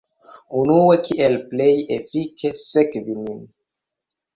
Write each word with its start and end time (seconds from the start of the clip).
Unue, 0.61 0.95
kiel 1.09 1.37
plej 1.53 1.69
efike 1.99 2.55
sekvi 2.67 3.23
nin 3.23 3.51